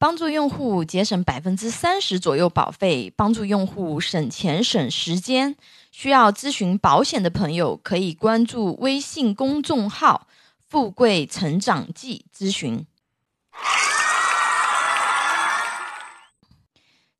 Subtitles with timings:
[0.00, 5.56] 帮助用户节省百分之三十左右保费，帮助用户省钱省时间。
[5.90, 10.28] 需要咨询保险的朋友，可以关注微信公众号
[10.68, 12.86] “富贵成长记”咨询。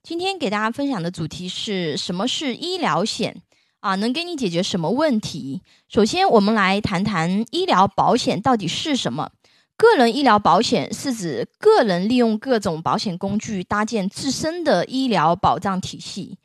[0.05, 3.43] 今天给大家分享的主题是什么是医疗险
[3.81, 3.97] 啊？
[3.97, 5.63] 能给你解决什么问题？
[5.89, 9.33] 首先，我们来谈谈医疗保险到底是什么。
[9.79, 16.37] 个人医疗保险是指个人利用各种保险工具搭建自身的医疗保障体系。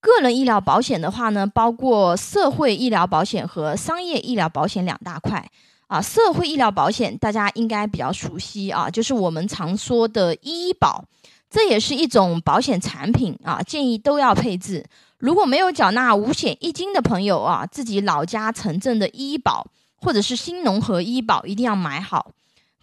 [0.00, 5.48] 个人医疗保险的话呢，包括社会医疗保险和商业医疗保险两大块。
[5.86, 11.04] 啊，社会医疗保险大家应该比较熟悉啊，就是我们常说的医保，
[11.48, 14.84] 这也是一种保险产品啊，建议都要配置。
[15.18, 22.32] 如果没有缴纳五险一金的朋友啊，自己老家城镇的医保或者是新农合医保一定要买好。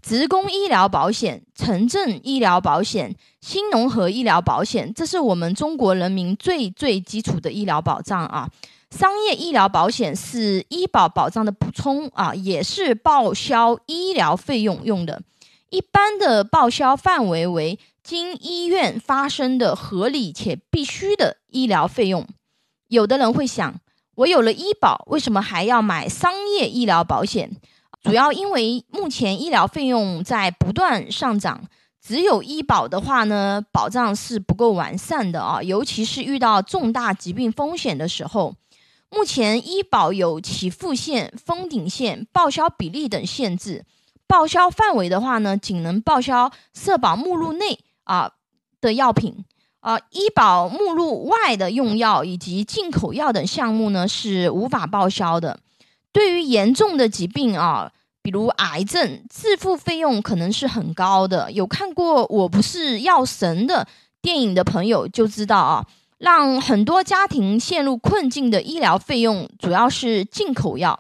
[0.02, 8.50] 职工医疗保险、城镇医疗保险、新农合医疗保险，这是我们中国人民最最基础的医疗保障啊。
[8.92, 15.22] 商业医疗保险是医保保障的补充啊，也是报销医疗费用用的。
[15.70, 22.26] 一般的报销范围为经医院发生的合理且必须的医疗费用。
[22.88, 23.76] 有的人会想，
[24.16, 27.52] 我有了医保，为什么还要买商业医疗保险？
[28.02, 31.64] 主要因为目前医疗费用在不断上涨，
[32.02, 38.56] 只有医保的话呢，保障是不够完善的啊，尤其是遇到重大疾病风险的时候。
[39.12, 43.84] 目前医保有起付线、封顶线、报销比例等限制，
[44.28, 48.32] 报销范围的话呢，仅能报销社保目录内啊
[48.80, 49.44] 的药品
[49.80, 55.60] 啊，医保目录外的用药以及进口药等项目呢是无法报销的。
[56.12, 57.92] 对于严重的疾病啊，
[58.24, 61.52] 比如癌症，自付费用可能是很高的。
[61.52, 63.88] 有看过《我不是药神》的
[64.22, 65.86] 电影的朋友就知道啊，
[66.18, 71.00] 让很多家庭陷入困境的医疗费用主要是进口药。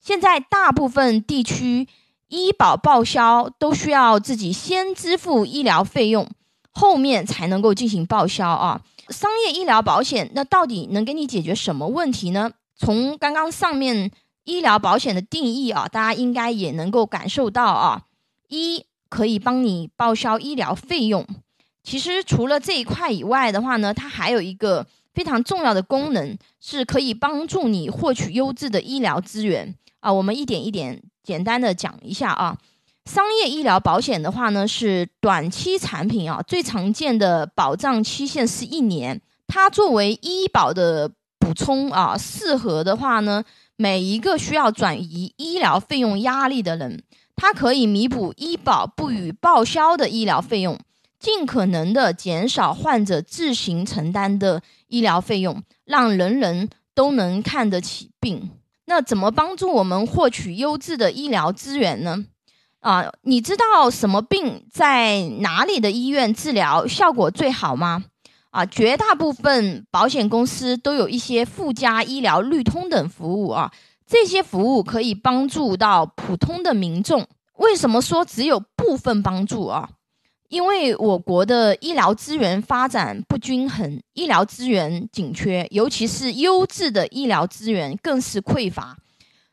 [0.00, 1.88] 现在大部分地区
[2.28, 6.28] 医保报销都需要自己先支付医疗费用，
[6.72, 8.82] 后面才能够进行报销啊。
[9.08, 12.52] 商业医疗保险那到底能给你解决什么问题呢？
[12.76, 14.10] 从刚刚上面。
[14.44, 18.02] 医疗保险的定义啊，大家应该也能够感受到啊。
[18.48, 21.26] 一可以帮你报销医疗费用。
[21.82, 30.12] 其实除了这一块以外的话呢，它还有一个非常重要的功能，是可以帮助你获取优质的医疗资源啊。
[30.12, 32.56] 我们一点一点简单的讲一下啊。
[33.04, 39.20] 商业医疗保险的话呢，是短期产品啊，最常见的保障期限是一年。
[39.46, 43.44] 它作为医保的补充啊，适合的话呢。
[43.76, 47.02] 每一个需要转移医疗费用压力的人，
[47.34, 50.78] 它可以弥补医保不予报销的医疗费用，
[51.18, 58.50] 尽可能的减少患者自行承担的医疗费用，让人人都能看得起病。
[58.84, 62.26] 那怎么帮助我们获取优质的医疗资源呢？
[62.80, 68.04] 啊，你知道什么病在哪里的医院治疗效果最好吗？
[68.52, 73.72] 啊，绝大部分保险公司都有一些附加医疗绿通等服务啊，
[74.06, 77.26] 这些服务可以帮助到普通的民众。
[77.56, 79.88] 为什么说只有部分帮助啊？
[80.48, 88.98] 因为我国的医疗资源发展不均衡，医疗资源紧缺，尤其是优质的医疗资源更是匮乏。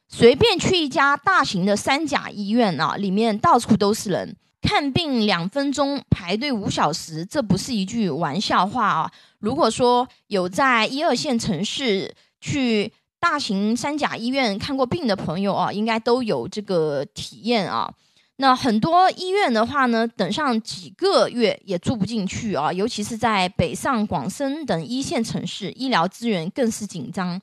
[0.10, 4.36] 随便去一家大型的三甲医院啊，里面到处都是人。
[4.62, 9.12] 看病两分钟排队五小时，这不是一句玩笑话啊！
[9.40, 17.92] 如果说有在一二线城市去大型三甲医院看过病的朋友啊，应该都有这个体验啊。
[18.38, 27.42] 那很多医院的话呢，等上几个月也住不进去啊，尤其是在北上广深等一线城市，医疗资源更是紧张，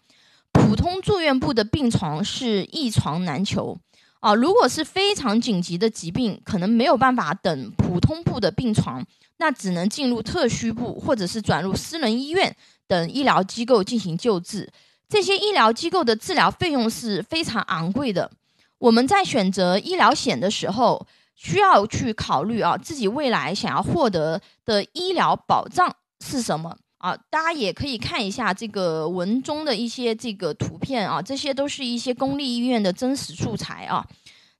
[0.52, 3.78] 普通住院部的病床是一床难求。
[4.20, 9.04] 啊，如果是非常紧急的疾病，可能没有办法等普通部的病床，
[9.36, 12.56] 那只能进入特需部，或者是转入私人医院
[12.88, 14.72] 等医疗机构进行救治。
[15.08, 18.30] 这些医疗机构的治疗费用是非常昂贵的。
[18.78, 25.94] 我们在选择医疗险的时候，需要去考虑啊，自己未来想要获得的医疗保障
[26.24, 26.76] 是什么。
[27.06, 34.04] 啊，大家也可以看一下这个文中的一些这个图片啊，这些都是一些公立医院的真实素材啊。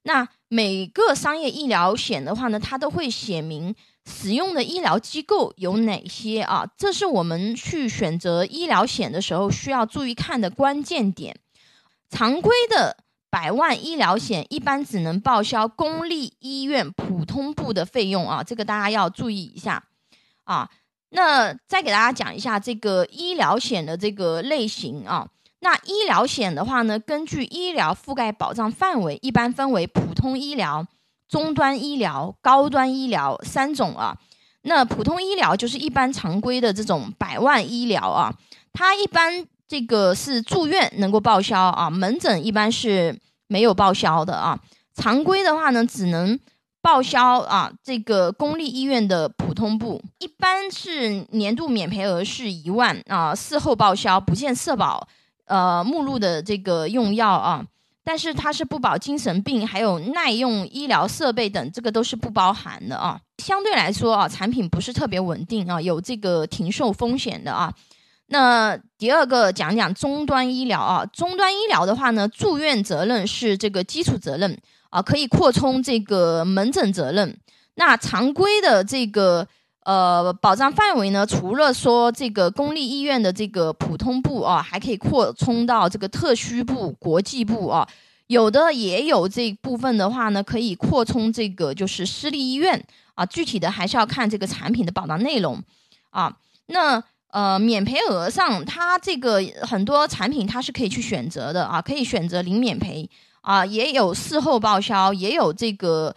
[0.03, 11.37] 那每个商业医疗险的话呢，它都会写明使用的医疗机构有哪些啊，这是我们去选择医疗险的时候需要注意看的关键点。
[12.09, 12.95] 常规的
[13.29, 19.83] 百万医疗险一般只能报销公立医院普通部的费用啊，这个大家要注意一下
[20.45, 20.69] 啊。
[21.09, 25.27] 那再给大家讲一下这个医疗险的这个类型啊。
[25.59, 30.85] 那医疗险的话呢，根据医疗覆盖保障范围，一般分为普通医疗、
[31.27, 34.17] 中端医疗、高端医疗三种啊。
[34.61, 38.33] 那普通医疗就是一般常规的这种百万医疗啊，
[38.73, 43.17] 它一般这个是住院能够报销啊，门诊一般是
[43.47, 44.59] 没有报销的啊。
[44.93, 46.37] 常规的话呢，只能
[46.87, 55.05] 报销啊这个公立医院的普通部，一般是年度免赔额是一万啊，事后报销不限社保。
[55.47, 57.65] 呃，目录的这个用药啊，
[58.05, 63.19] 但是它是不保精神病，还有耐用医疗设备等，这个都是不包含的啊。
[63.43, 67.73] 相对来说啊，产品不是特别稳定啊，有这个停售风险的啊。
[68.27, 74.57] 那第二个讲讲终端医疗啊，终端医疗的话呢，住院责任是这个基础责任
[74.89, 77.37] 啊，可以扩充这个门诊责任。
[77.75, 79.47] 那常规的这个。
[79.87, 87.87] 呃，保障范围呢，除了说这个公立医院的这个普通部啊，还可以扩充到这个特需部、国际部啊，
[88.27, 92.83] 有的也有这部分的话呢，可以扩充这个就是私立医院
[93.15, 95.63] 啊，具体的还是要看这个产品的保障内容
[96.09, 96.35] 啊。
[96.65, 97.01] 那
[97.31, 103.09] 呃，免赔额上，它这个很多产品它是可以去选择的啊，可以选择零免赔
[103.47, 106.13] 啊，也有事后报销，也有这个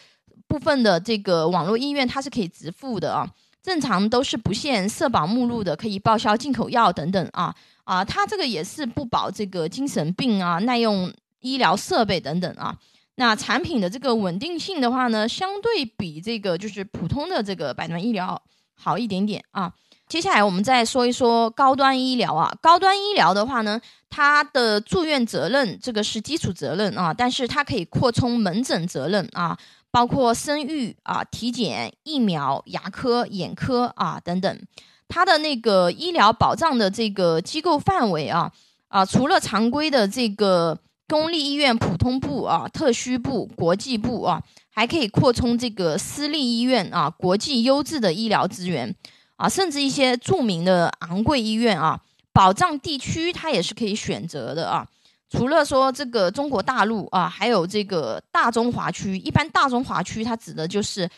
[0.48, 3.24] 部分的这个网络医院它是可以直付的啊。
[3.62, 7.54] 正常都是不限社保目录的，可以报销进口药等等啊
[7.84, 12.76] 啊，它这个也是不保这个精神病啊、耐用医疗设备等等啊。
[13.14, 18.42] 那产品的这个稳定性的话呢，相对比这个就是普通的这个百万医疗
[18.74, 19.72] 好一点点啊。
[20.10, 23.80] 接下来我们再说一说高端医疗啊，高端医疗的话呢，
[24.10, 29.56] 它的住院责任这个是基础责任啊，但是它可以扩充门诊责任啊。
[29.92, 34.60] 包括生育啊、体检、疫苗、牙科、眼科啊等等，
[35.08, 38.50] 它的那个医疗保障的这个机构范围啊
[38.88, 40.76] 啊，除了常规的这个
[41.08, 48.92] 公立医院普通部啊、特需部、国际部啊，还可以扩充这个私立医院啊、国际优质的医疗资源
[49.40, 51.98] 啊，甚至一些著名的昂贵医院啊，
[52.30, 54.86] 保障地区它也是可以选择的啊。
[55.30, 59.16] 除了说这个中国大陆啊，还有这个大中华区。
[59.16, 61.08] 一般大中华区它指的就是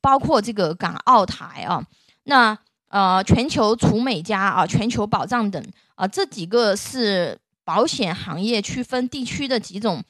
[0.00, 1.84] 包括这个港澳台啊，
[2.22, 2.56] 那
[2.86, 5.60] 呃全球除美加啊，全球保障等
[5.96, 10.00] 啊，这几个是保险行业区分地区的几种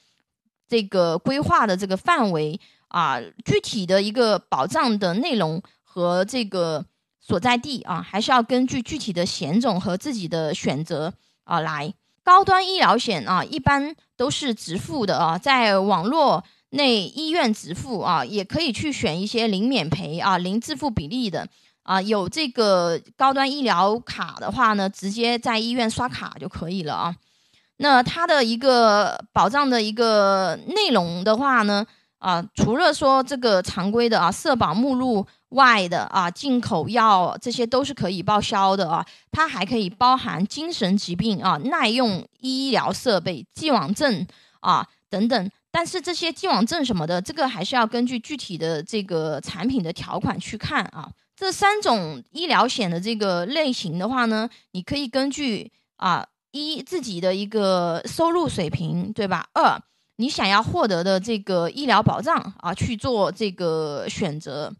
[0.68, 6.84] 这个规划的这个范围啊，具体的一个保障的内容和这个
[7.24, 11.14] 所在地啊，还是要根据具体的险种和自己的选择
[11.44, 11.94] 啊来。
[12.24, 21.48] 高端医疗险啊，一般都是直付的啊，在网络内医院直付啊，也可以去选一些零免赔啊、零自付比例的
[21.84, 22.02] 啊。
[22.02, 27.14] 有这个高端医疗卡的话呢，直接在医院刷卡就可以了啊。
[27.76, 31.86] 那它的一个保障的一个内容的话呢？
[32.18, 44.26] 啊，除了说这个常规的啊，社保目录外的啊，进口药这些都是可以报销的啊，它还可以包含精神疾病啊、耐用医疗设备、既往症
[44.60, 45.50] 啊等等。
[45.70, 51.08] 但是这些既往症什么的，这个还是要根据具体的这个产品的条款去看啊。
[51.34, 59.46] 这三种医疗险的这个类型的话呢，你可以根据啊一自己的一个收入水平，对吧？
[59.54, 59.82] 二。
[60.16, 64.72] 你想要获得的这个医疗保障啊，去做这个选择。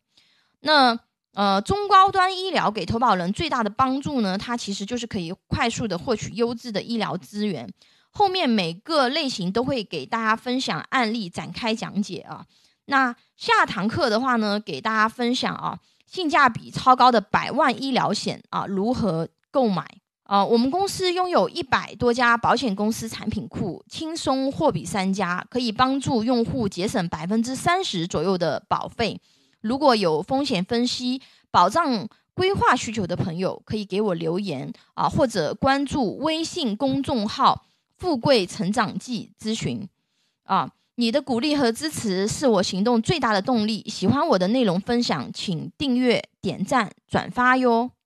[0.63, 0.99] 那
[1.35, 7.67] 呃，中高端医疗给投保人最大的帮助呢，它其实就是可以快速的获取优质的医疗资源。
[8.11, 12.45] 后面每个类型都会给大家分享案例展开讲解啊。
[12.85, 19.87] 那下堂课的话呢，给大家分享啊，性价比超高的百万医疗险啊，如何购买。
[20.25, 29.21] 啊，我们公司拥有一百多家保险公司产品库，轻松货比三家，可以帮助用户节省百分之三十左右的保费。
[29.63, 37.65] 如果有风险分析、保障规划需求的朋友，可以给我留言啊，或者关注微信公众号
[37.97, 39.89] “富贵成长记”咨询。
[40.45, 43.89] 啊，你的鼓励和支持是我行动最大的动力。
[43.89, 47.93] 喜欢我的内容分享，请订阅、点赞、转发哟。